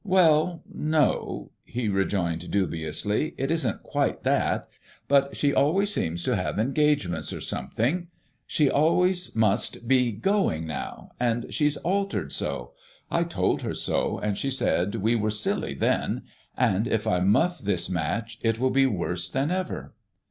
"Well, 0.03 0.63
no," 0.67 1.51
he 1.63 1.87
rejoined 1.87 2.49
dubiously, 2.49 3.35
"it 3.37 3.51
isn't 3.51 3.83
quite 3.83 4.23
that; 4.23 4.67
but 5.07 5.37
she 5.37 5.53
always 5.53 5.93
seems 5.93 6.23
to 6.23 6.35
have 6.35 6.57
engagements 6.57 7.31
or 7.31 7.39
something. 7.39 8.07
She 8.47 8.65
must 8.65 8.75
always 8.75 9.27
'be 9.29 10.11
going 10.13 10.65
now,' 10.65 11.11
and 11.19 11.53
she's 11.53 11.77
altered 11.77 12.31
so. 12.33 12.71
I 13.11 13.23
told 13.23 13.61
her 13.61 13.75
so, 13.75 14.17
and 14.17 14.39
she 14.39 14.49
said 14.49 14.95
we 14.95 15.13
were 15.13 15.29
silly 15.29 15.75
then; 15.75 16.23
and 16.57 16.87
if 16.87 17.05
I 17.05 17.19
muff 17.19 17.59
this 17.59 17.87
match 17.87 18.39
it 18.41 18.57
will 18.57 18.71
be 18.71 18.87
worse 18.87 19.29
than 19.29 19.51
ever." 19.51 19.93